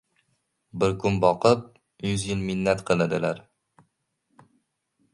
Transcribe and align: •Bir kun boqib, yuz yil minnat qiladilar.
•Bir 0.83 0.95
kun 1.03 1.19
boqib, 1.25 1.61
yuz 2.07 2.27
yil 2.31 2.43
minnat 2.49 2.85
qiladilar. 2.91 3.47